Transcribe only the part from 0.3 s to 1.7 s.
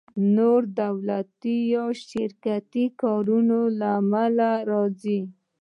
نور د دولتي